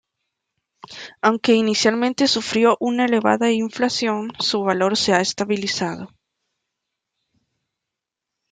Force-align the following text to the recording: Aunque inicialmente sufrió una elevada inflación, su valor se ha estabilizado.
Aunque 1.21 1.53
inicialmente 1.53 2.25
sufrió 2.27 2.75
una 2.79 3.05
elevada 3.05 3.51
inflación, 3.51 4.33
su 4.39 4.63
valor 4.63 4.97
se 4.97 5.13
ha 5.13 5.21
estabilizado. 5.21 6.09